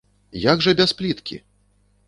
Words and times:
Як 0.45 0.65
жа 0.67 0.73
без 0.81 0.95
пліткі! 1.03 1.41